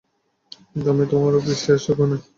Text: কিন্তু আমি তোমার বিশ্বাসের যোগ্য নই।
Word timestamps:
কিন্তু 0.63 0.87
আমি 0.93 1.03
তোমার 1.11 1.33
বিশ্বাসের 1.39 1.77
যোগ্য 1.85 2.01
নই। 2.09 2.21